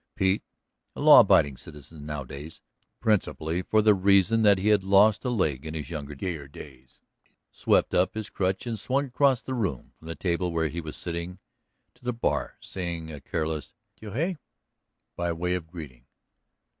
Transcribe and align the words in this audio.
Pete, 0.15 0.41
a 0.95 0.99
law 0.99 1.19
abiding 1.19 1.57
citizen 1.57 2.07
nowadays, 2.07 2.59
principally 2.99 3.61
for 3.61 3.83
the 3.83 3.93
reason 3.93 4.41
that 4.41 4.57
he 4.57 4.69
had 4.69 4.83
lost 4.83 5.23
a 5.23 5.29
leg 5.29 5.63
in 5.63 5.75
his 5.75 5.91
younger, 5.91 6.15
gayer 6.15 6.47
days, 6.47 7.03
swept 7.51 7.93
up 7.93 8.15
his 8.15 8.31
crutch 8.31 8.65
and 8.65 8.79
swung 8.79 9.05
across 9.05 9.43
the 9.43 9.53
room 9.53 9.93
from 9.99 10.07
the 10.07 10.15
table 10.15 10.51
where 10.51 10.69
he 10.69 10.81
was 10.81 10.97
sitting 10.97 11.37
to 11.93 12.03
the 12.03 12.13
bar, 12.13 12.57
saying 12.61 13.11
a 13.11 13.21
careless 13.21 13.75
"Que 13.95 14.09
hay?" 14.09 14.37
by 15.15 15.31
way 15.31 15.53
of 15.53 15.67
greeting. 15.67 16.07